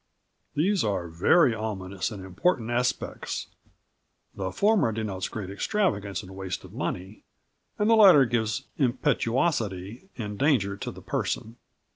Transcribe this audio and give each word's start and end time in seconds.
These 0.55 0.83
are 0.83 1.07
very 1.07 1.53
ominous 1.53 2.09
and 2.09 2.25
important 2.25 2.71
aspects. 2.71 3.45
The 4.33 4.49
former 4.51 4.91
denotes 4.91 5.27
great 5.27 5.51
extravagance, 5.51 6.23
and 6.23 6.35
waste 6.35 6.63
of 6.63 6.73
money, 6.73 7.23
and 7.77 7.87
the 7.87 7.93
latter 7.95 8.25
gives 8.25 8.63
impetuosity, 8.79 10.09
and 10.17 10.39
danger 10.39 10.75
to 10.75 10.89
the 10.89 11.03
person." 11.03 11.57